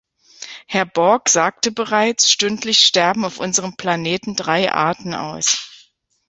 [0.65, 5.91] Herr Borg sagte es bereits, stündlich sterben auf unserem Planeten drei Arten aus.